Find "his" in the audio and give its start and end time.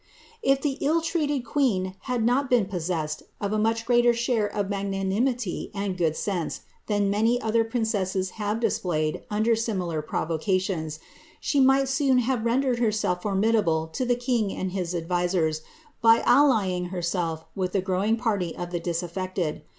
14.71-14.95